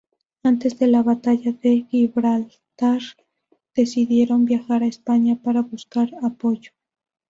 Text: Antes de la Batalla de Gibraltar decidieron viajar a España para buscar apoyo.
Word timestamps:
Antes 0.41 0.79
de 0.79 0.87
la 0.87 1.03
Batalla 1.03 1.51
de 1.51 1.85
Gibraltar 1.91 3.01
decidieron 3.75 4.45
viajar 4.45 4.81
a 4.81 4.87
España 4.87 5.35
para 5.43 5.61
buscar 5.61 6.09
apoyo. 6.23 6.71